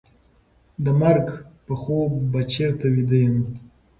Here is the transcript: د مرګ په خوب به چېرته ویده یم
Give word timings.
د 0.83 0.85
مرګ 1.01 1.27
په 1.65 1.73
خوب 1.81 2.11
به 2.31 2.41
چېرته 2.53 2.85
ویده 2.93 3.17
یم 3.25 3.37